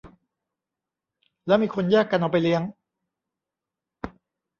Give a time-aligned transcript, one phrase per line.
[1.47, 2.61] แล้วมีคนแยกกันเอาไปเลี้ยง